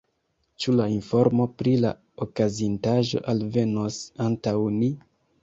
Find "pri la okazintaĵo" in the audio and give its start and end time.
1.59-3.23